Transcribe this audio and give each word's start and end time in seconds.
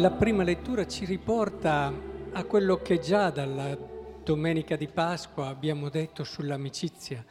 La 0.00 0.10
prima 0.10 0.44
lettura 0.44 0.86
ci 0.86 1.04
riporta 1.04 1.92
a 2.32 2.44
quello 2.44 2.80
che 2.80 3.00
già 3.00 3.28
dalla 3.28 3.76
domenica 4.24 4.74
di 4.74 4.88
Pasqua 4.88 5.48
abbiamo 5.48 5.90
detto 5.90 6.24
sull'amicizia, 6.24 7.22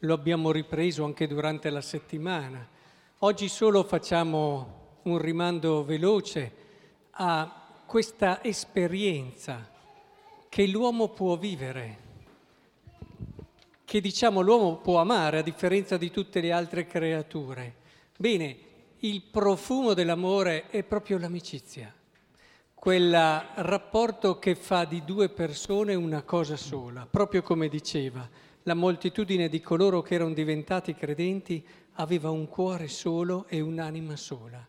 lo 0.00 0.14
abbiamo 0.14 0.50
ripreso 0.50 1.04
anche 1.04 1.28
durante 1.28 1.70
la 1.70 1.80
settimana. 1.80 2.66
Oggi 3.18 3.46
solo 3.46 3.84
facciamo 3.84 4.98
un 5.02 5.18
rimando 5.18 5.84
veloce 5.84 6.52
a 7.12 7.68
questa 7.86 8.42
esperienza 8.42 9.70
che 10.48 10.66
l'uomo 10.66 11.10
può 11.10 11.36
vivere, 11.36 11.98
che 13.84 14.00
diciamo 14.00 14.40
l'uomo 14.40 14.78
può 14.78 14.98
amare 14.98 15.38
a 15.38 15.42
differenza 15.42 15.96
di 15.96 16.10
tutte 16.10 16.40
le 16.40 16.50
altre 16.50 16.88
creature. 16.88 17.74
Bene, 18.16 18.56
il 18.98 19.22
profumo 19.22 19.94
dell'amore 19.94 20.68
è 20.70 20.82
proprio 20.82 21.18
l'amicizia 21.18 21.95
quel 22.78 23.10
rapporto 23.10 24.38
che 24.38 24.54
fa 24.54 24.84
di 24.84 25.02
due 25.04 25.28
persone 25.30 25.94
una 25.94 26.22
cosa 26.22 26.56
sola, 26.56 27.08
proprio 27.10 27.42
come 27.42 27.68
diceva, 27.68 28.28
la 28.62 28.74
moltitudine 28.74 29.48
di 29.48 29.60
coloro 29.60 30.02
che 30.02 30.14
erano 30.14 30.34
diventati 30.34 30.94
credenti 30.94 31.64
aveva 31.94 32.30
un 32.30 32.46
cuore 32.48 32.86
solo 32.86 33.46
e 33.48 33.60
un'anima 33.60 34.14
sola. 34.14 34.64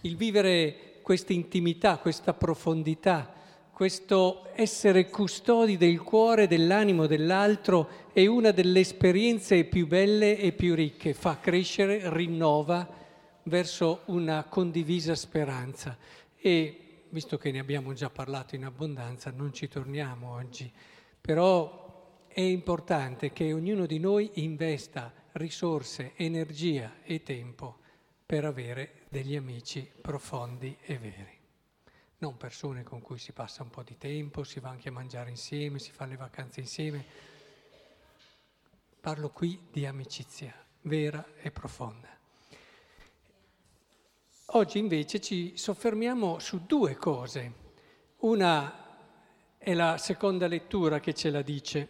Il 0.00 0.16
vivere 0.16 0.98
questa 1.02 1.32
intimità, 1.32 1.98
questa 1.98 2.32
profondità, 2.34 3.32
questo 3.70 4.46
essere 4.54 5.08
custodi 5.10 5.76
del 5.76 6.00
cuore, 6.00 6.48
dell'animo 6.48 7.06
dell'altro 7.06 7.88
è 8.12 8.26
una 8.26 8.50
delle 8.50 8.80
esperienze 8.80 9.64
più 9.64 9.86
belle 9.86 10.38
e 10.38 10.52
più 10.52 10.74
ricche, 10.74 11.12
fa 11.12 11.38
crescere, 11.38 12.00
rinnova 12.12 12.88
verso 13.44 14.00
una 14.06 14.44
condivisa 14.48 15.14
speranza. 15.14 15.96
E 16.38 16.85
visto 17.16 17.38
che 17.38 17.50
ne 17.50 17.60
abbiamo 17.60 17.94
già 17.94 18.10
parlato 18.10 18.56
in 18.56 18.66
abbondanza, 18.66 19.30
non 19.30 19.50
ci 19.54 19.68
torniamo 19.68 20.34
oggi, 20.34 20.70
però 21.18 22.26
è 22.28 22.42
importante 22.42 23.32
che 23.32 23.54
ognuno 23.54 23.86
di 23.86 23.98
noi 23.98 24.30
investa 24.34 25.10
risorse, 25.32 26.12
energia 26.16 26.96
e 27.04 27.22
tempo 27.22 27.78
per 28.26 28.44
avere 28.44 29.06
degli 29.08 29.34
amici 29.34 29.90
profondi 29.98 30.76
e 30.82 30.98
veri. 30.98 31.38
Non 32.18 32.36
persone 32.36 32.82
con 32.82 33.00
cui 33.00 33.16
si 33.16 33.32
passa 33.32 33.62
un 33.62 33.70
po' 33.70 33.82
di 33.82 33.96
tempo, 33.96 34.44
si 34.44 34.60
va 34.60 34.68
anche 34.68 34.90
a 34.90 34.92
mangiare 34.92 35.30
insieme, 35.30 35.78
si 35.78 35.92
fa 35.92 36.04
le 36.04 36.16
vacanze 36.16 36.60
insieme. 36.60 37.02
Parlo 39.00 39.30
qui 39.30 39.58
di 39.70 39.86
amicizia 39.86 40.54
vera 40.82 41.26
e 41.40 41.50
profonda. 41.50 42.15
Oggi 44.56 44.78
invece 44.78 45.20
ci 45.20 45.52
soffermiamo 45.54 46.38
su 46.38 46.62
due 46.64 46.96
cose. 46.96 47.52
Una 48.20 49.04
è 49.58 49.74
la 49.74 49.98
seconda 49.98 50.46
lettura 50.46 50.98
che 50.98 51.12
ce 51.12 51.28
la 51.28 51.42
dice. 51.42 51.88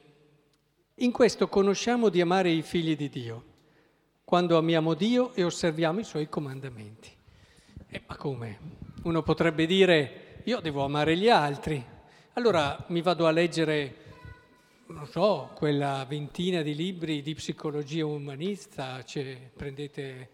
In 0.95 1.13
questo 1.13 1.47
conosciamo 1.47 2.09
di 2.09 2.21
amare 2.21 2.51
i 2.51 2.63
figli 2.63 2.97
di 2.97 3.09
Dio, 3.09 3.45
quando 4.25 4.59
amiamo 4.59 4.95
Dio 4.95 5.33
e 5.35 5.45
osserviamo 5.45 6.01
i 6.01 6.05
suoi 6.05 6.29
comandamenti. 6.29 7.09
E 7.87 8.03
ma 8.05 8.17
come? 8.17 8.59
Uno 9.05 9.23
potrebbe 9.23 9.65
dire, 9.65 10.41
io 10.43 10.59
devo 10.59 10.83
amare 10.83 11.17
gli 11.17 11.29
altri. 11.29 11.81
Allora 12.33 12.85
mi 12.89 13.01
vado 13.01 13.29
a 13.29 13.31
leggere, 13.31 13.95
non 14.87 15.07
so, 15.07 15.53
quella 15.55 16.05
ventina 16.09 16.63
di 16.63 16.75
libri 16.75 17.23
di 17.23 17.33
psicologia 17.33 18.05
umanista, 18.05 19.05
cioè, 19.05 19.53
prendete 19.55 20.31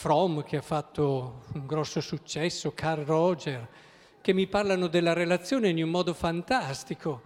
Fromm 0.00 0.42
che 0.42 0.58
ha 0.58 0.62
fatto 0.62 1.42
un 1.54 1.66
grosso 1.66 2.00
successo, 2.00 2.70
Carl 2.72 3.02
Roger, 3.02 3.66
che 4.20 4.32
mi 4.32 4.46
parlano 4.46 4.86
della 4.86 5.12
relazione 5.12 5.70
in 5.70 5.82
un 5.82 5.90
modo 5.90 6.14
fantastico. 6.14 7.22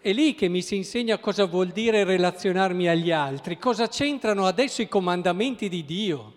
È 0.00 0.10
lì 0.10 0.34
che 0.34 0.48
mi 0.48 0.62
si 0.62 0.74
insegna 0.74 1.18
cosa 1.18 1.44
vuol 1.44 1.68
dire 1.68 2.02
relazionarmi 2.02 2.88
agli 2.88 3.10
altri, 3.10 3.58
cosa 3.58 3.88
c'entrano 3.88 4.46
adesso 4.46 4.80
i 4.80 4.88
comandamenti 4.88 5.68
di 5.68 5.84
Dio. 5.84 6.32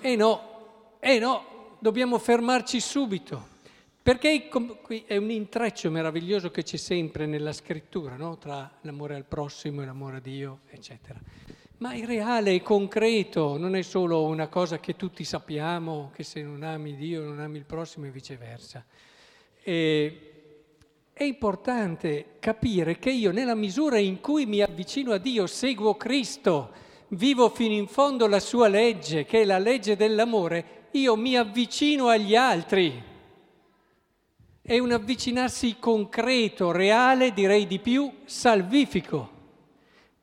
E 0.00 0.16
no, 0.16 0.96
e 1.00 1.18
no, 1.18 1.76
dobbiamo 1.78 2.18
fermarci 2.18 2.78
subito, 2.78 3.46
perché 4.02 4.48
qui 4.82 5.02
è 5.06 5.16
un 5.16 5.30
intreccio 5.30 5.90
meraviglioso 5.90 6.50
che 6.50 6.62
c'è 6.62 6.76
sempre 6.76 7.24
nella 7.24 7.54
scrittura, 7.54 8.16
no? 8.16 8.36
tra 8.36 8.70
l'amore 8.82 9.14
al 9.14 9.24
prossimo 9.24 9.80
e 9.80 9.86
l'amore 9.86 10.18
a 10.18 10.20
Dio, 10.20 10.58
eccetera 10.68 11.18
ma 11.78 11.92
è 11.92 12.04
reale, 12.04 12.56
è 12.56 12.62
concreto, 12.62 13.56
non 13.56 13.76
è 13.76 13.82
solo 13.82 14.24
una 14.24 14.48
cosa 14.48 14.80
che 14.80 14.96
tutti 14.96 15.22
sappiamo, 15.22 16.10
che 16.12 16.24
se 16.24 16.42
non 16.42 16.62
ami 16.62 16.96
Dio 16.96 17.22
non 17.22 17.38
ami 17.38 17.58
il 17.58 17.64
prossimo 17.64 18.06
e 18.06 18.10
viceversa. 18.10 18.84
E 19.62 20.22
è 21.12 21.22
importante 21.22 22.36
capire 22.40 22.98
che 22.98 23.10
io 23.10 23.30
nella 23.30 23.54
misura 23.54 23.98
in 23.98 24.20
cui 24.20 24.44
mi 24.46 24.60
avvicino 24.60 25.12
a 25.12 25.18
Dio, 25.18 25.46
seguo 25.46 25.96
Cristo, 25.96 26.70
vivo 27.08 27.48
fino 27.48 27.74
in 27.74 27.86
fondo 27.86 28.26
la 28.26 28.40
sua 28.40 28.66
legge, 28.66 29.24
che 29.24 29.42
è 29.42 29.44
la 29.44 29.58
legge 29.58 29.94
dell'amore, 29.94 30.86
io 30.92 31.14
mi 31.14 31.36
avvicino 31.36 32.08
agli 32.08 32.34
altri. 32.34 33.04
È 34.60 34.78
un 34.78 34.90
avvicinarsi 34.90 35.76
concreto, 35.78 36.72
reale, 36.72 37.32
direi 37.32 37.68
di 37.68 37.78
più, 37.78 38.12
salvifico 38.24 39.36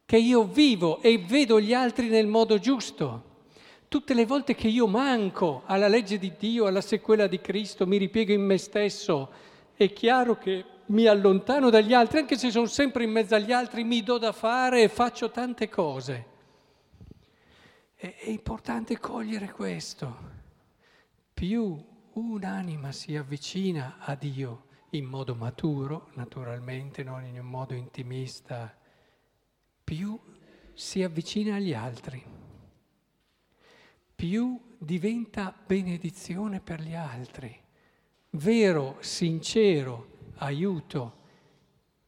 che 0.05 0.17
io 0.17 0.43
vivo 0.43 1.01
e 1.01 1.17
vedo 1.17 1.59
gli 1.59 1.73
altri 1.73 2.07
nel 2.07 2.27
modo 2.27 2.59
giusto. 2.59 3.33
Tutte 3.87 4.13
le 4.13 4.25
volte 4.25 4.55
che 4.55 4.67
io 4.67 4.87
manco 4.87 5.63
alla 5.65 5.87
legge 5.87 6.19
di 6.19 6.33
Dio, 6.37 6.67
alla 6.67 6.81
sequela 6.81 7.27
di 7.27 7.41
Cristo, 7.41 7.87
mi 7.87 7.97
ripiego 7.97 8.33
in 8.33 8.45
me 8.45 8.57
stesso, 8.57 9.31
è 9.73 9.91
chiaro 9.93 10.37
che 10.37 10.65
mi 10.87 11.07
allontano 11.07 11.69
dagli 11.69 11.93
altri, 11.93 12.19
anche 12.19 12.37
se 12.37 12.51
sono 12.51 12.67
sempre 12.67 13.03
in 13.03 13.11
mezzo 13.11 13.35
agli 13.35 13.51
altri, 13.51 13.83
mi 13.83 14.03
do 14.03 14.17
da 14.17 14.31
fare 14.31 14.83
e 14.83 14.89
faccio 14.89 15.31
tante 15.31 15.69
cose. 15.69 16.25
È, 17.95 18.15
è 18.15 18.29
importante 18.29 18.99
cogliere 18.99 19.51
questo. 19.51 20.33
Più 21.33 21.83
un'anima 22.13 22.91
si 22.91 23.15
avvicina 23.15 23.97
a 23.99 24.15
Dio 24.15 24.65
in 24.91 25.05
modo 25.05 25.35
maturo, 25.35 26.09
naturalmente, 26.13 27.03
non 27.03 27.25
in 27.25 27.39
un 27.39 27.47
modo 27.47 27.73
intimista, 27.73 28.73
più 29.85 30.19
si 30.73 31.03
avvicina 31.03 31.55
agli 31.55 31.73
altri, 31.73 32.21
più 34.15 34.59
diventa 34.79 35.55
benedizione 35.65 36.59
per 36.59 36.81
gli 36.81 36.95
altri, 36.95 37.55
vero, 38.31 38.97
sincero 38.99 40.07
aiuto 40.37 41.23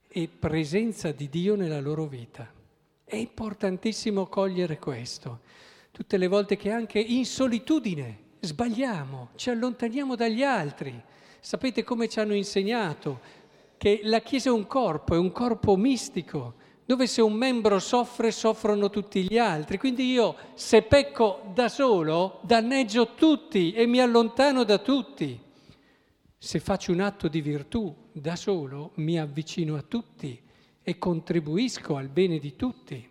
e 0.08 0.28
presenza 0.28 1.12
di 1.12 1.30
Dio 1.30 1.56
nella 1.56 1.80
loro 1.80 2.08
vita. 2.08 2.52
È 3.04 3.16
importantissimo 3.16 4.26
cogliere 4.26 4.80
questo. 4.80 5.42
Tutte 5.92 6.18
le 6.18 6.28
volte 6.28 6.58
che 6.58 6.72
anche 6.72 7.00
in 7.00 7.26
solitudine 7.26 8.26
sbagliamo, 8.40 9.30
ci 9.36 9.52
allontaniamo 9.52 10.16
dagli 10.16 10.42
altri. 10.44 11.00
Sapete 11.40 11.84
come 11.84 12.10
ci 12.10 12.20
hanno 12.20 12.34
insegnato? 12.34 13.20
Che 13.78 14.02
la 14.04 14.22
Chiesa 14.22 14.50
è 14.50 14.52
un 14.52 14.66
corpo, 14.66 15.14
è 15.14 15.18
un 15.18 15.32
corpo 15.32 15.76
mistico 15.78 16.66
dove 16.88 17.06
se 17.06 17.22
un 17.22 17.34
membro 17.34 17.80
soffre, 17.80 18.32
soffrono 18.32 18.90
tutti 18.90 19.22
gli 19.24 19.38
altri. 19.38 19.78
Quindi 19.78 20.10
io, 20.10 20.38
se 20.54 20.84
pecco 20.84 21.42
da 21.54 21.68
solo, 21.68 22.40
danneggio 22.44 23.14
tutti 23.14 23.74
e 23.74 23.86
mi 23.86 24.00
allontano 24.00 24.64
da 24.64 24.78
tutti. 24.78 25.38
Se 26.38 26.60
faccio 26.62 26.94
un 26.94 27.02
atto 27.02 27.28
di 27.28 27.42
virtù 27.42 27.94
da 28.14 28.38
solo, 28.38 28.92
mi 28.96 29.20
avvicino 29.20 29.76
a 29.76 29.82
tutti 29.82 30.42
e 30.82 30.98
contribuisco 30.98 31.98
al 31.98 32.08
bene 32.08 32.40
di 32.40 32.56
tutti. 32.56 33.10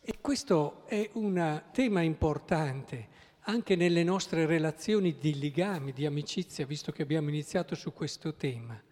E 0.00 0.14
questo 0.20 0.82
è 0.86 1.08
un 1.12 1.62
tema 1.70 2.00
importante 2.00 3.12
anche 3.42 3.76
nelle 3.76 4.02
nostre 4.02 4.46
relazioni 4.46 5.16
di 5.16 5.38
legami, 5.38 5.92
di 5.92 6.06
amicizia, 6.06 6.66
visto 6.66 6.90
che 6.90 7.02
abbiamo 7.02 7.28
iniziato 7.28 7.76
su 7.76 7.92
questo 7.92 8.34
tema. 8.34 8.82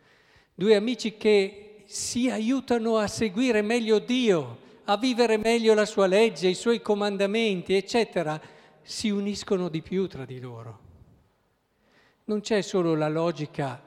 Due 0.55 0.77
amici 0.77 1.17
che 1.17 1.72
si 1.93 2.31
aiutano 2.31 2.97
a 2.97 3.07
seguire 3.07 3.61
meglio 3.61 3.99
Dio, 3.99 4.59
a 4.85 4.97
vivere 4.97 5.37
meglio 5.37 5.75
la 5.75 5.85
sua 5.85 6.07
legge, 6.07 6.49
i 6.49 6.55
suoi 6.55 6.81
comandamenti, 6.81 7.75
eccetera, 7.75 8.41
si 8.81 9.11
uniscono 9.11 9.69
di 9.69 9.83
più 9.83 10.07
tra 10.07 10.25
di 10.25 10.41
loro. 10.41 10.81
Non 12.25 12.41
c'è 12.41 12.63
solo 12.63 12.95
la 12.95 13.11
logica 13.11 13.79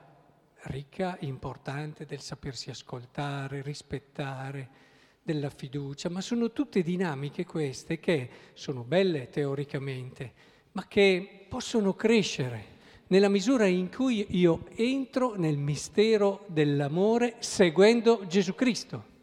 ricca, 0.66 1.18
importante 1.22 2.06
del 2.06 2.22
sapersi 2.22 2.70
ascoltare, 2.70 3.64
rispettare, 3.64 4.70
della 5.24 5.50
fiducia, 5.50 6.08
ma 6.10 6.22
sono 6.22 6.52
tutte 6.52 6.84
dinamiche 6.84 7.44
queste 7.44 8.00
che 8.00 8.30
sono 8.54 8.84
belle 8.84 9.32
teoricamente, 9.32 10.32
ma 10.74 10.86
che 10.88 11.48
possono 11.50 11.96
crescere 11.96 12.75
nella 13.08 13.30
misura 13.30 13.66
in 13.68 13.94
cui 13.94 14.26
io 14.30 14.66
entro 14.76 15.36
nel 15.36 15.58
mistero 15.58 16.44
dell'amore 16.48 17.36
seguendo 17.40 18.26
Gesù 18.28 18.56
Cristo. 18.56 19.14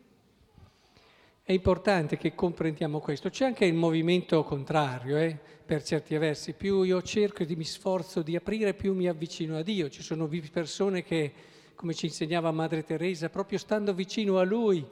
È 1.43 1.50
importante 1.50 2.17
che 2.17 2.34
comprendiamo 2.34 3.00
questo. 3.00 3.29
C'è 3.29 3.44
anche 3.44 3.64
il 3.64 3.75
movimento 3.75 4.44
contrario, 4.44 5.17
eh, 5.19 5.37
per 5.67 5.82
certi 5.82 6.17
versi. 6.17 6.52
Più 6.52 6.82
io 6.82 7.02
cerco 7.02 7.43
e 7.43 7.56
mi 7.56 7.64
sforzo 7.64 8.23
di 8.23 8.37
aprire, 8.37 8.75
più 8.75 8.94
mi 8.94 9.08
avvicino 9.08 9.56
a 9.56 9.62
Dio. 9.62 9.88
Ci 9.88 10.02
sono 10.02 10.28
persone 10.52 11.02
che, 11.02 11.32
come 11.75 11.94
ci 11.94 12.06
insegnava 12.06 12.52
Madre 12.52 12.85
Teresa, 12.85 13.28
proprio 13.28 13.58
stando 13.58 13.93
vicino 13.93 14.38
a 14.38 14.44
Lui, 14.44 14.87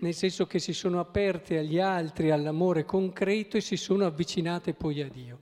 nel 0.00 0.14
senso 0.14 0.46
che 0.46 0.58
si 0.58 0.74
sono 0.74 1.00
aperte 1.00 1.56
agli 1.56 1.78
altri, 1.78 2.30
all'amore 2.30 2.84
concreto 2.84 3.56
e 3.56 3.60
si 3.62 3.76
sono 3.76 4.04
avvicinate 4.04 4.74
poi 4.74 5.00
a 5.00 5.08
Dio. 5.08 5.38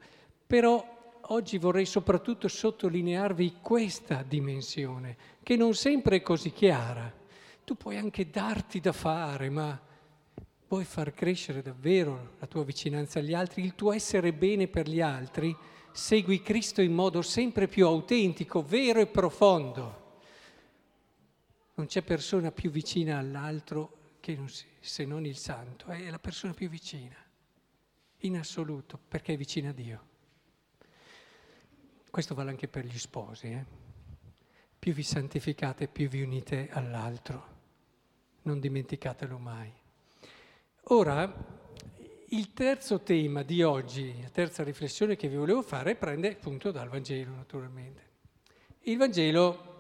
Però 0.47 0.96
oggi 1.29 1.59
vorrei 1.59 1.87
soprattutto 1.87 2.49
sottolinearvi 2.49 3.57
questa 3.61 4.23
dimensione, 4.23 5.17
che 5.43 5.57
non 5.57 5.75
sempre 5.75 6.17
è 6.17 6.23
così 6.23 6.53
chiara. 6.53 7.13
Tu 7.65 7.77
puoi 7.77 7.97
anche 7.97 8.31
darti 8.31 8.81
da 8.81 8.93
fare, 8.93 9.51
ma 9.51 9.81
vuoi 10.69 10.85
far 10.85 11.13
crescere 11.13 11.63
davvero 11.63 12.35
la 12.39 12.47
tua 12.47 12.65
vicinanza 12.65 13.19
agli 13.19 13.35
altri, 13.35 13.65
il 13.65 13.75
tuo 13.75 13.93
essere 13.93 14.33
bene 14.33 14.69
per 14.69 14.89
gli 14.89 15.01
altri, 15.01 15.57
segui 15.93 16.43
Cristo 16.43 16.83
in 16.83 16.93
modo 16.93 17.23
sempre 17.23 17.69
più 17.69 17.87
autentico, 17.87 18.63
vero 18.63 19.01
e 19.01 19.07
profondo. 19.07 20.05
Non 21.75 21.87
c'è 21.87 22.03
persona 22.03 22.51
più 22.53 22.71
vicina 22.71 23.19
all'altro 23.19 23.97
non 24.35 24.49
si, 24.49 24.65
se 24.81 25.05
non 25.05 25.25
il 25.25 25.37
santo, 25.37 25.87
è 25.87 26.11
la 26.11 26.19
persona 26.19 26.53
più 26.53 26.69
vicina, 26.69 27.17
in 28.21 28.37
assoluto, 28.37 28.99
perché 29.07 29.35
è 29.35 29.37
vicina 29.37 29.71
a 29.71 29.73
Dio. 29.73 30.15
Questo 32.17 32.35
vale 32.35 32.49
anche 32.49 32.67
per 32.67 32.87
gli 32.87 32.97
sposi. 32.97 33.49
Eh? 33.49 33.63
Più 34.79 34.95
vi 34.95 35.03
santificate, 35.03 35.87
più 35.87 36.09
vi 36.09 36.23
unite 36.23 36.71
all'altro. 36.71 37.47
Non 38.45 38.59
dimenticatelo 38.59 39.37
mai. 39.37 39.71
Ora, 40.85 41.31
il 42.29 42.55
terzo 42.55 43.01
tema 43.01 43.43
di 43.43 43.63
oggi, 43.63 44.19
la 44.23 44.31
terza 44.31 44.63
riflessione 44.63 45.15
che 45.15 45.29
vi 45.29 45.37
volevo 45.37 45.61
fare, 45.61 45.95
prende 45.95 46.33
appunto 46.33 46.71
dal 46.71 46.89
Vangelo, 46.89 47.35
naturalmente. 47.35 48.03
Il 48.85 48.97
Vangelo 48.97 49.75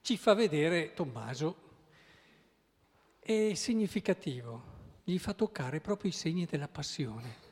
ci 0.00 0.16
fa 0.16 0.34
vedere 0.34 0.92
Tommaso, 0.92 1.56
è 3.20 3.54
significativo, 3.54 4.62
gli 5.04 5.18
fa 5.18 5.34
toccare 5.34 5.80
proprio 5.80 6.10
i 6.10 6.14
segni 6.14 6.46
della 6.46 6.66
passione. 6.66 7.43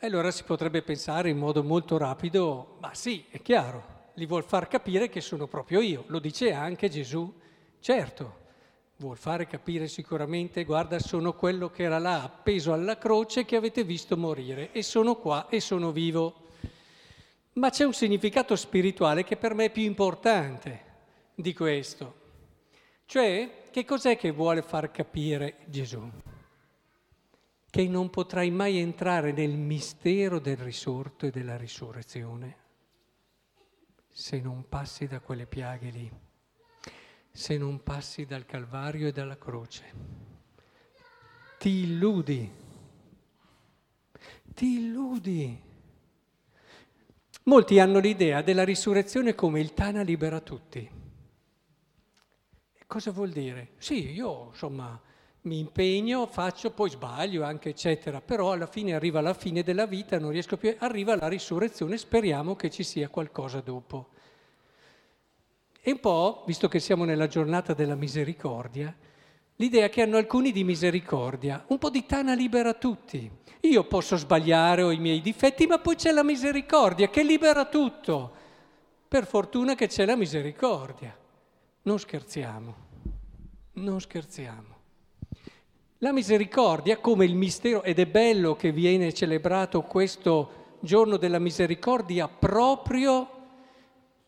E 0.00 0.06
allora 0.06 0.30
si 0.30 0.44
potrebbe 0.44 0.82
pensare 0.82 1.28
in 1.28 1.38
modo 1.38 1.64
molto 1.64 1.96
rapido, 1.96 2.76
ma 2.80 2.94
sì, 2.94 3.24
è 3.30 3.42
chiaro, 3.42 4.10
gli 4.14 4.28
vuol 4.28 4.44
far 4.44 4.68
capire 4.68 5.08
che 5.08 5.20
sono 5.20 5.48
proprio 5.48 5.80
io, 5.80 6.04
lo 6.06 6.20
dice 6.20 6.52
anche 6.52 6.88
Gesù, 6.88 7.34
certo, 7.80 8.46
vuol 8.98 9.16
fare 9.16 9.48
capire 9.48 9.88
sicuramente, 9.88 10.62
guarda, 10.62 11.00
sono 11.00 11.32
quello 11.34 11.68
che 11.70 11.82
era 11.82 11.98
là 11.98 12.22
appeso 12.22 12.72
alla 12.72 12.96
croce 12.96 13.44
che 13.44 13.56
avete 13.56 13.82
visto 13.82 14.16
morire 14.16 14.70
e 14.70 14.84
sono 14.84 15.16
qua 15.16 15.48
e 15.48 15.58
sono 15.58 15.90
vivo. 15.90 16.46
Ma 17.54 17.70
c'è 17.70 17.82
un 17.82 17.92
significato 17.92 18.54
spirituale 18.54 19.24
che 19.24 19.36
per 19.36 19.54
me 19.54 19.64
è 19.64 19.70
più 19.70 19.82
importante 19.82 20.84
di 21.34 21.52
questo. 21.52 22.14
Cioè, 23.04 23.64
che 23.72 23.84
cos'è 23.84 24.16
che 24.16 24.30
vuole 24.30 24.62
far 24.62 24.92
capire 24.92 25.56
Gesù? 25.66 26.08
Che 27.78 27.86
non 27.86 28.10
potrai 28.10 28.50
mai 28.50 28.78
entrare 28.78 29.30
nel 29.30 29.56
mistero 29.56 30.40
del 30.40 30.56
risorto 30.56 31.26
e 31.26 31.30
della 31.30 31.56
risurrezione 31.56 32.56
se 34.08 34.40
non 34.40 34.68
passi 34.68 35.06
da 35.06 35.20
quelle 35.20 35.46
piaghe 35.46 35.90
lì 35.90 36.12
se 37.30 37.56
non 37.56 37.84
passi 37.84 38.26
dal 38.26 38.46
Calvario 38.46 39.06
e 39.06 39.12
dalla 39.12 39.38
croce. 39.38 39.92
Ti 41.56 41.68
illudi, 41.68 42.50
ti 44.54 44.78
illudi. 44.78 45.62
Molti 47.44 47.78
hanno 47.78 48.00
l'idea 48.00 48.42
della 48.42 48.64
risurrezione 48.64 49.36
come 49.36 49.60
il 49.60 49.72
Tana 49.72 50.02
libera 50.02 50.40
tutti. 50.40 50.90
E 52.72 52.84
cosa 52.88 53.12
vuol 53.12 53.30
dire? 53.30 53.74
Sì, 53.78 54.10
io 54.10 54.46
insomma 54.46 55.00
mi 55.48 55.58
impegno, 55.58 56.26
faccio, 56.26 56.70
poi 56.70 56.90
sbaglio 56.90 57.42
anche, 57.42 57.70
eccetera, 57.70 58.20
però 58.20 58.52
alla 58.52 58.66
fine 58.66 58.94
arriva 58.94 59.20
la 59.20 59.34
fine 59.34 59.62
della 59.62 59.86
vita, 59.86 60.18
non 60.18 60.30
riesco 60.30 60.56
più, 60.58 60.76
arriva 60.78 61.16
la 61.16 61.26
risurrezione, 61.26 61.96
speriamo 61.96 62.54
che 62.54 62.70
ci 62.70 62.84
sia 62.84 63.08
qualcosa 63.08 63.60
dopo. 63.60 64.10
E 65.80 65.90
un 65.90 66.00
po', 66.00 66.44
visto 66.46 66.68
che 66.68 66.78
siamo 66.78 67.04
nella 67.04 67.26
giornata 67.26 67.72
della 67.72 67.94
misericordia, 67.94 68.94
l'idea 69.56 69.88
che 69.88 70.02
hanno 70.02 70.18
alcuni 70.18 70.52
di 70.52 70.62
misericordia, 70.62 71.64
un 71.68 71.78
po' 71.78 71.90
di 71.90 72.04
tana 72.04 72.34
libera 72.34 72.74
tutti. 72.74 73.30
Io 73.62 73.84
posso 73.84 74.16
sbagliare, 74.16 74.82
ho 74.82 74.90
i 74.90 74.98
miei 74.98 75.20
difetti, 75.20 75.66
ma 75.66 75.78
poi 75.78 75.96
c'è 75.96 76.12
la 76.12 76.22
misericordia 76.22 77.08
che 77.08 77.22
libera 77.22 77.64
tutto. 77.64 78.32
Per 79.08 79.26
fortuna 79.26 79.74
che 79.74 79.88
c'è 79.88 80.04
la 80.04 80.14
misericordia. 80.14 81.16
Non 81.82 81.98
scherziamo, 81.98 82.74
non 83.72 84.00
scherziamo. 84.00 84.77
La 86.02 86.12
misericordia 86.12 86.98
come 86.98 87.24
il 87.24 87.34
mistero, 87.34 87.82
ed 87.82 87.98
è 87.98 88.06
bello 88.06 88.54
che 88.54 88.70
viene 88.70 89.12
celebrato 89.12 89.82
questo 89.82 90.76
giorno 90.78 91.16
della 91.16 91.40
misericordia 91.40 92.28
proprio 92.28 93.28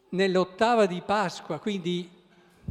nell'ottava 0.09 0.87
di 0.87 1.01
Pasqua, 1.07 1.61
quindi 1.61 2.11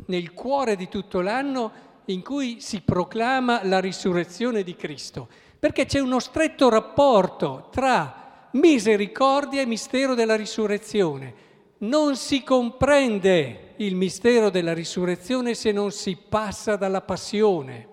nel 0.07 0.33
cuore 0.33 0.75
di 0.75 0.89
tutto 0.89 1.21
l'anno 1.21 1.71
in 2.07 2.21
cui 2.21 2.59
si 2.59 2.81
proclama 2.81 3.63
la 3.63 3.79
risurrezione 3.79 4.63
di 4.63 4.75
Cristo, 4.75 5.29
perché 5.57 5.85
c'è 5.85 5.99
uno 5.99 6.19
stretto 6.19 6.67
rapporto 6.67 7.69
tra 7.71 8.49
misericordia 8.51 9.61
e 9.61 9.65
mistero 9.65 10.13
della 10.13 10.35
risurrezione. 10.35 11.33
Non 11.77 12.17
si 12.17 12.43
comprende 12.43 13.75
il 13.77 13.95
mistero 13.95 14.49
della 14.49 14.73
risurrezione 14.73 15.53
se 15.53 15.71
non 15.71 15.91
si 15.91 16.17
passa 16.17 16.75
dalla 16.75 16.99
passione. 16.99 17.88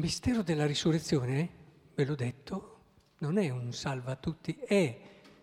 Il 0.00 0.06
mistero 0.06 0.40
della 0.40 0.64
risurrezione, 0.64 1.48
ve 1.94 2.06
l'ho 2.06 2.14
detto, 2.14 2.78
non 3.18 3.36
è 3.36 3.50
un 3.50 3.70
salva 3.74 4.16
tutti, 4.16 4.56
è 4.58 4.98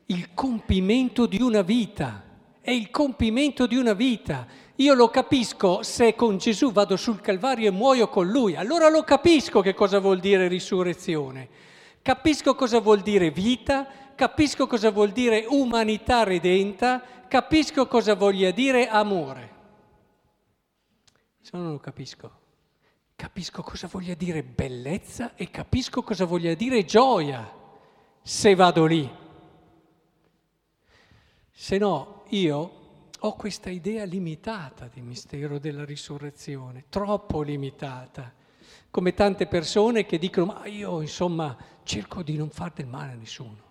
il 0.08 0.34
compimento 0.34 1.28
di 1.28 1.40
una 1.40 1.62
vita, 1.62 2.24
è 2.60 2.72
il 2.72 2.90
compimento 2.90 3.68
di 3.68 3.76
una 3.76 3.94
vita. 3.94 4.48
Io 4.78 4.96
lo 4.96 5.10
capisco 5.10 5.84
se 5.84 6.16
con 6.16 6.40
Gesù 6.40 6.72
vado 6.72 6.98
sul 6.98 7.22
Calvario 7.22 7.68
e 7.68 7.72
muoio 7.72 8.10
con 8.10 8.32
Lui, 8.32 8.56
allora 8.56 8.90
lo 8.90 9.04
capisco 9.04 9.62
che 9.62 9.76
cosa 9.76 10.00
vuol 10.00 10.20
dire 10.20 10.48
risurrezione, 10.48 11.48
capisco 12.02 12.56
cosa 12.56 12.80
vuol 12.80 13.02
dire 13.02 13.30
vita, 13.30 13.86
capisco 14.16 14.66
cosa 14.66 14.90
vuol 14.90 15.12
dire 15.12 15.46
umanità 15.48 16.24
redenta, 16.24 17.04
capisco 17.28 17.86
cosa 17.86 18.16
voglia 18.16 18.50
dire 18.50 18.88
amore. 18.88 19.54
Se 21.42 21.52
no 21.54 21.62
non 21.62 21.72
lo 21.74 21.80
capisco, 21.80 22.46
capisco 23.18 23.64
cosa 23.64 23.88
voglia 23.88 24.14
dire 24.14 24.44
bellezza 24.44 25.34
e 25.36 25.50
capisco 25.50 26.04
cosa 26.04 26.26
voglia 26.26 26.54
dire 26.54 26.86
gioia 26.86 27.52
se 28.22 28.54
vado 28.54 28.86
lì. 28.86 29.10
Se 31.52 31.78
no, 31.80 32.26
io 32.30 32.72
ho 33.20 33.36
questa 33.36 33.72
idea 33.72 34.04
limitata 34.04 34.88
di 34.88 35.02
mistero 35.02 35.58
della 35.58 35.84
risurrezione, 35.84 36.86
troppo 36.90 37.42
limitata, 37.42 38.32
come 38.92 39.16
tante 39.16 39.48
persone 39.48 40.06
che 40.06 40.20
dicono, 40.20 40.54
ma 40.54 40.68
io 40.68 41.02
insomma 41.02 41.58
cerco 41.82 42.22
di 42.22 42.38
non 42.38 42.52
fare 42.52 42.74
del 42.76 42.86
male 42.86 43.14
a 43.14 43.16
nessuno, 43.16 43.64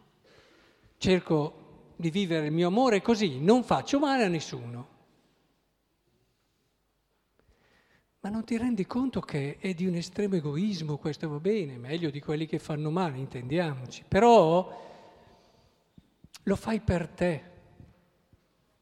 cerco 0.98 1.92
di 1.94 2.10
vivere 2.10 2.46
il 2.46 2.52
mio 2.52 2.66
amore 2.66 3.00
così, 3.00 3.38
non 3.38 3.62
faccio 3.62 4.00
male 4.00 4.24
a 4.24 4.28
nessuno. 4.28 4.94
Ma 8.26 8.33
non 8.33 8.42
ti 8.42 8.56
rendi 8.56 8.88
conto 8.88 9.21
che 9.21 9.56
è 9.61 9.73
di 9.73 9.87
un 9.87 9.95
estremo 9.95 10.35
egoismo, 10.35 10.97
questo? 10.97 11.28
Va 11.28 11.38
bene, 11.38 11.76
meglio 11.76 12.11
di 12.11 12.18
quelli 12.18 12.45
che 12.47 12.59
fanno 12.59 12.90
male, 12.90 13.18
intendiamoci, 13.18 14.02
però 14.09 14.68
lo 16.42 16.56
fai 16.56 16.80
per 16.80 17.06
te, 17.06 17.42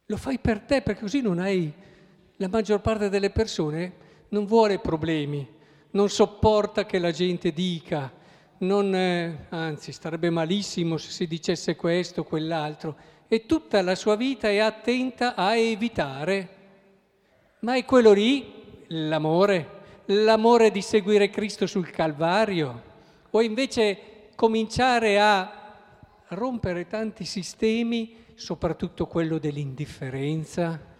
lo 0.07 0.17
fai 0.17 0.39
per 0.39 0.61
te 0.61 0.81
perché 0.81 1.03
così 1.03 1.21
non 1.21 1.41
hai, 1.41 1.71
la 2.37 2.49
maggior 2.49 2.81
parte 2.81 3.11
delle 3.11 3.29
persone 3.29 3.93
non 4.31 4.47
vuole 4.47 4.79
problemi, 4.79 5.47
non 5.91 6.09
sopporta 6.09 6.87
che 6.87 6.99
la 6.99 7.11
gente 7.11 7.53
dica, 7.53 8.11
non, 8.61 8.95
eh, 8.95 9.45
anzi 9.51 9.93
starebbe 9.93 10.31
malissimo 10.31 10.97
se 10.97 11.11
si 11.11 11.27
dicesse 11.27 11.77
questo 11.77 12.23
o 12.23 12.25
quell'altro, 12.25 12.97
e 13.29 13.45
tutta 13.45 13.83
la 13.83 13.95
sua 13.95 14.17
vita 14.17 14.49
è 14.49 14.57
attenta 14.57 15.35
a 15.35 15.55
evitare, 15.55 16.49
ma 17.59 17.77
è 17.77 17.85
quello 17.85 18.13
lì 18.13 18.63
l'amore, 18.88 19.83
l'amore 20.07 20.71
di 20.71 20.83
seguire 20.83 21.31
Cristo 21.31 21.67
sul 21.67 21.91
Calvario, 21.91 22.93
o 23.31 23.43
invece 23.43 24.29
cominciare 24.35 25.21
a 25.21 25.62
rompere 26.29 26.87
tanti 26.87 27.25
sistemi, 27.25 28.17
soprattutto 28.35 29.07
quello 29.07 29.38
dell'indifferenza, 29.38 30.93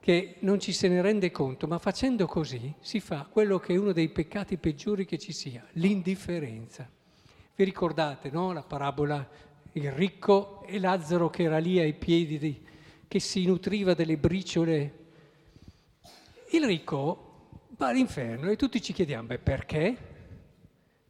che 0.00 0.36
non 0.40 0.60
ci 0.60 0.72
se 0.72 0.88
ne 0.88 1.00
rende 1.00 1.30
conto, 1.30 1.66
ma 1.66 1.78
facendo 1.78 2.26
così 2.26 2.74
si 2.80 3.00
fa 3.00 3.26
quello 3.30 3.58
che 3.58 3.72
è 3.72 3.78
uno 3.78 3.92
dei 3.92 4.10
peccati 4.10 4.58
peggiori 4.58 5.06
che 5.06 5.18
ci 5.18 5.32
sia, 5.32 5.64
l'indifferenza. 5.72 6.86
Vi 7.54 7.64
ricordate, 7.64 8.30
no? 8.30 8.52
La 8.52 8.62
parabola, 8.62 9.26
il 9.72 9.90
ricco 9.92 10.62
e 10.66 10.78
Lazzaro 10.78 11.30
che 11.30 11.44
era 11.44 11.58
lì 11.58 11.78
ai 11.78 11.94
piedi, 11.94 12.38
di, 12.38 12.62
che 13.08 13.18
si 13.18 13.46
nutriva 13.46 13.94
delle 13.94 14.18
briciole. 14.18 15.03
Il 16.54 16.64
ricco 16.66 17.66
va 17.70 17.88
all'inferno 17.88 18.48
e 18.48 18.54
tutti 18.54 18.80
ci 18.80 18.92
chiediamo, 18.92 19.26
beh 19.26 19.38
perché? 19.40 19.98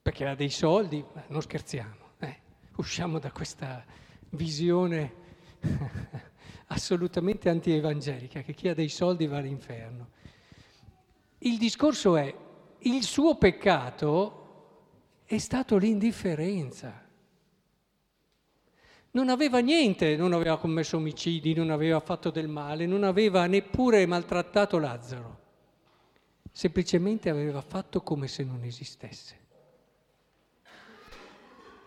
Perché 0.00 0.26
ha 0.26 0.34
dei 0.34 0.48
soldi? 0.48 1.04
non 1.28 1.42
scherziamo, 1.42 2.12
eh? 2.20 2.40
usciamo 2.76 3.18
da 3.18 3.30
questa 3.30 3.84
visione 4.30 5.12
assolutamente 6.68 7.50
anti-evangelica, 7.50 8.40
che 8.40 8.54
chi 8.54 8.68
ha 8.68 8.74
dei 8.74 8.88
soldi 8.88 9.26
va 9.26 9.36
all'inferno. 9.36 10.12
Il 11.40 11.58
discorso 11.58 12.16
è, 12.16 12.34
il 12.78 13.02
suo 13.02 13.36
peccato 13.36 15.20
è 15.26 15.36
stato 15.36 15.76
l'indifferenza. 15.76 17.06
Non 19.14 19.28
aveva 19.28 19.58
niente, 19.58 20.16
non 20.16 20.32
aveva 20.32 20.58
commesso 20.58 20.96
omicidi, 20.96 21.54
non 21.54 21.70
aveva 21.70 22.00
fatto 22.00 22.30
del 22.30 22.48
male, 22.48 22.86
non 22.86 23.02
aveva 23.02 23.46
neppure 23.46 24.06
maltrattato 24.06 24.78
Lazzaro. 24.78 25.38
Semplicemente 26.52 27.30
aveva 27.30 27.60
fatto 27.60 28.02
come 28.02 28.28
se 28.28 28.44
non 28.44 28.62
esistesse. 28.64 29.38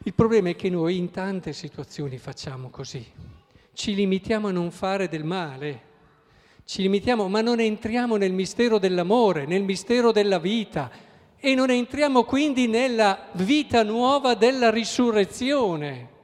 Il 0.03 0.13
problema 0.13 0.49
è 0.49 0.55
che 0.55 0.69
noi 0.69 0.97
in 0.97 1.11
tante 1.11 1.53
situazioni 1.53 2.17
facciamo 2.17 2.69
così 2.69 3.05
ci 3.77 3.93
limitiamo 3.93 4.47
a 4.47 4.51
non 4.51 4.71
fare 4.71 5.07
del 5.07 5.23
male, 5.23 5.81
ci 6.65 6.81
limitiamo, 6.81 7.27
ma 7.27 7.41
non 7.41 7.59
entriamo 7.59 8.15
nel 8.15 8.33
mistero 8.33 8.79
dell'amore, 8.79 9.45
nel 9.45 9.61
mistero 9.61 10.11
della 10.11 10.39
vita 10.39 10.89
e 11.37 11.53
non 11.53 11.69
entriamo 11.69 12.23
quindi 12.23 12.65
nella 12.65 13.27
vita 13.33 13.83
nuova 13.83 14.33
della 14.33 14.71
risurrezione. 14.71 16.15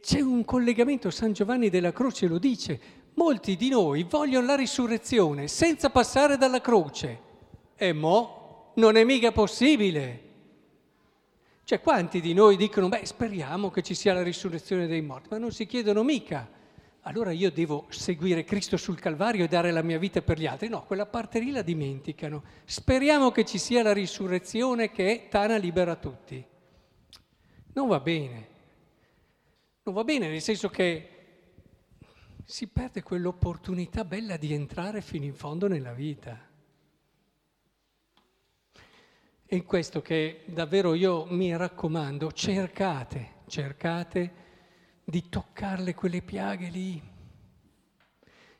C'è 0.00 0.20
un 0.20 0.44
collegamento, 0.44 1.10
San 1.10 1.32
Giovanni 1.32 1.68
della 1.68 1.92
Croce 1.92 2.28
lo 2.28 2.38
dice, 2.38 2.80
molti 3.14 3.56
di 3.56 3.68
noi 3.68 4.04
vogliono 4.04 4.46
la 4.46 4.54
risurrezione 4.54 5.48
senza 5.48 5.90
passare 5.90 6.36
dalla 6.36 6.60
croce. 6.60 7.20
E 7.74 7.92
mo 7.92 8.72
non 8.76 8.94
è 8.94 9.02
mica 9.02 9.32
possibile. 9.32 10.30
Cioè 11.64 11.80
quanti 11.80 12.20
di 12.20 12.32
noi 12.32 12.56
dicono, 12.56 12.88
beh, 12.88 13.04
speriamo 13.04 13.70
che 13.70 13.82
ci 13.82 13.94
sia 13.94 14.14
la 14.14 14.22
risurrezione 14.22 14.86
dei 14.86 15.02
morti, 15.02 15.28
ma 15.30 15.38
non 15.38 15.50
si 15.50 15.66
chiedono 15.66 16.04
mica, 16.04 16.48
allora 17.00 17.32
io 17.32 17.50
devo 17.50 17.86
seguire 17.88 18.44
Cristo 18.44 18.76
sul 18.76 19.00
Calvario 19.00 19.44
e 19.44 19.48
dare 19.48 19.72
la 19.72 19.82
mia 19.82 19.98
vita 19.98 20.22
per 20.22 20.38
gli 20.38 20.46
altri. 20.46 20.68
No, 20.68 20.84
quella 20.84 21.06
parte 21.06 21.40
lì 21.40 21.50
la 21.50 21.62
dimenticano. 21.62 22.44
Speriamo 22.64 23.32
che 23.32 23.44
ci 23.44 23.58
sia 23.58 23.82
la 23.82 23.92
risurrezione 23.92 24.92
che 24.92 25.26
Tana 25.28 25.56
libera 25.56 25.96
tutti. 25.96 26.44
Non 27.72 27.88
va 27.88 27.98
bene. 27.98 28.50
Non 29.84 29.94
va 29.94 30.04
bene 30.04 30.28
nel 30.28 30.40
senso 30.40 30.68
che 30.68 31.08
si 32.44 32.68
perde 32.68 33.02
quell'opportunità 33.02 34.04
bella 34.04 34.36
di 34.36 34.52
entrare 34.52 35.00
fino 35.00 35.24
in 35.24 35.34
fondo 35.34 35.66
nella 35.66 35.92
vita. 35.92 36.38
È 39.44 39.54
in 39.56 39.64
questo 39.64 40.00
che 40.00 40.42
davvero 40.46 40.94
io 40.94 41.24
mi 41.24 41.56
raccomando, 41.56 42.30
cercate, 42.30 43.40
cercate 43.48 44.32
di 45.02 45.28
toccarle 45.28 45.94
quelle 45.94 46.22
piaghe 46.22 46.68
lì, 46.68 47.02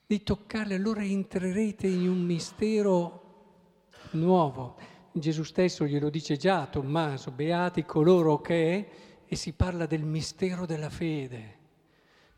di 0.04 0.22
toccarle, 0.24 0.74
allora 0.74 1.04
entrerete 1.04 1.86
in 1.86 2.08
un 2.08 2.20
mistero 2.20 3.84
nuovo. 4.12 4.76
Gesù 5.12 5.44
stesso 5.44 5.86
glielo 5.86 6.10
dice 6.10 6.36
già 6.36 6.62
a 6.62 6.66
Tommaso, 6.66 7.30
beati 7.30 7.84
coloro 7.84 8.40
che, 8.40 9.11
e 9.32 9.36
si 9.36 9.54
parla 9.54 9.86
del 9.86 10.02
mistero 10.02 10.66
della 10.66 10.90
fede, 10.90 11.56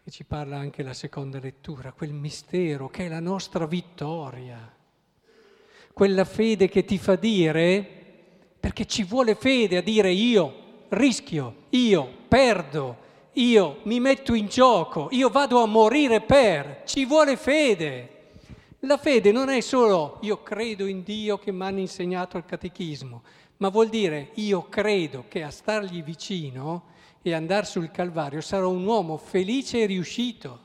e 0.05 0.13
ci 0.13 0.23
parla 0.23 0.59
anche 0.59 0.85
la 0.85 0.93
seconda 0.93 1.41
lettura, 1.41 1.91
quel 1.91 2.13
mistero 2.13 2.89
che 2.89 3.07
è 3.07 3.09
la 3.09 3.19
nostra 3.19 3.67
vittoria, 3.67 4.73
quella 5.93 6.25
fede 6.25 6.69
che 6.69 6.85
ti 6.85 6.97
fa 6.97 7.17
dire 7.17 7.85
perché 8.61 8.87
ci 8.87 9.03
vuole 9.03 9.35
fede 9.35 9.79
a 9.79 9.83
dire 9.83 10.13
io 10.13 10.85
rischio, 10.91 11.65
io 11.71 12.09
perdo, 12.29 12.97
io 13.33 13.81
mi 13.87 13.99
metto 13.99 14.33
in 14.33 14.47
gioco, 14.47 15.09
io 15.11 15.31
vado 15.31 15.61
a 15.61 15.67
morire 15.67 16.21
per, 16.21 16.83
ci 16.85 17.05
vuole 17.07 17.37
fede. 17.37 18.11
La 18.81 18.99
fede 18.99 19.33
non 19.33 19.49
è 19.49 19.61
solo 19.61 20.19
io 20.23 20.45
credo 20.45 20.87
in 20.87 21.03
Dio 21.03 21.39
che 21.39 21.51
mi 21.51 21.65
hanno 21.65 21.81
insegnato 21.81 22.37
il 22.37 22.45
catechismo, 22.45 23.23
ma 23.59 23.69
vuol 23.69 23.89
dire 23.89 24.31
io 24.35 24.69
credo 24.69 25.25
che 25.29 25.43
a 25.43 25.51
stargli 25.51 26.03
vicino 26.03 26.93
e 27.23 27.33
andare 27.33 27.67
sul 27.67 27.91
Calvario 27.91 28.41
sarò 28.41 28.71
un 28.71 28.85
uomo 28.85 29.17
felice 29.17 29.83
e 29.83 29.87
riuscito. 29.87 30.61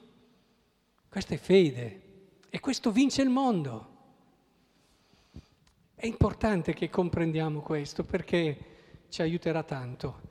Questa 1.07 1.33
è 1.33 1.37
fede 1.37 2.01
e 2.49 2.59
questo 2.59 2.91
vince 2.91 3.21
il 3.21 3.29
mondo. 3.29 3.87
È 5.95 6.05
importante 6.05 6.73
che 6.73 6.89
comprendiamo 6.89 7.61
questo 7.61 8.03
perché 8.03 8.57
ci 9.09 9.21
aiuterà 9.21 9.63
tanto 9.63 10.21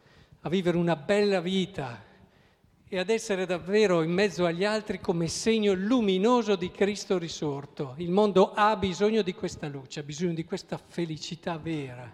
a 0.42 0.48
vivere 0.48 0.76
una 0.76 0.96
bella 0.96 1.40
vita 1.40 2.04
e 2.90 2.98
ad 2.98 3.10
essere 3.10 3.44
davvero 3.44 4.02
in 4.02 4.10
mezzo 4.10 4.46
agli 4.46 4.64
altri 4.64 4.98
come 4.98 5.28
segno 5.28 5.74
luminoso 5.74 6.56
di 6.56 6.70
Cristo 6.70 7.18
risorto. 7.18 7.94
Il 7.98 8.10
mondo 8.10 8.52
ha 8.52 8.76
bisogno 8.76 9.20
di 9.20 9.34
questa 9.34 9.68
luce, 9.68 10.00
ha 10.00 10.02
bisogno 10.02 10.32
di 10.32 10.44
questa 10.44 10.78
felicità 10.78 11.58
vera, 11.58 12.10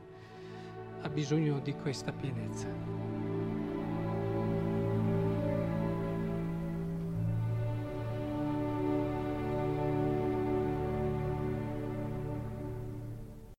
ha 1.04 1.08
bisogno 1.10 1.60
di 1.60 1.74
questa 1.74 2.12
pienezza. 2.12 3.03